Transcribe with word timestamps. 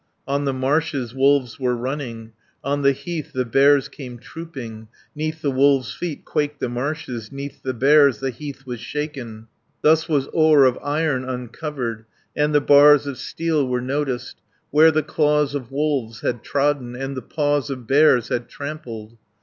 "On 0.27 0.45
the 0.45 0.51
marshes 0.51 1.13
wolves 1.13 1.59
were 1.59 1.75
running, 1.75 2.31
On 2.63 2.81
the 2.81 2.91
heath 2.91 3.33
the 3.33 3.45
bears 3.45 3.87
came 3.87 4.17
trooping. 4.17 4.73
100 4.73 4.89
'Neath 5.13 5.41
the 5.43 5.51
wolves' 5.51 5.93
feet 5.93 6.25
quaked 6.25 6.59
the 6.59 6.69
marshes, 6.69 7.31
'Neath 7.31 7.61
the 7.61 7.75
bears 7.75 8.17
the 8.17 8.31
heath 8.31 8.65
was 8.65 8.79
shaken, 8.79 9.45
Thus 9.83 10.09
was 10.09 10.25
ore 10.33 10.65
of 10.65 10.79
iron 10.81 11.23
uncovered, 11.23 12.05
And 12.35 12.55
the 12.55 12.61
bars 12.61 13.05
of 13.05 13.19
steel 13.19 13.67
were 13.67 13.79
noticed, 13.79 14.37
Where 14.71 14.89
the 14.89 15.03
claws 15.03 15.53
of 15.53 15.71
wolves 15.71 16.21
had 16.21 16.41
trodden, 16.41 16.95
And 16.95 17.15
the 17.15 17.21
paws 17.21 17.69
of 17.69 17.85
bears 17.85 18.29
had 18.29 18.49
trampled. 18.49 19.19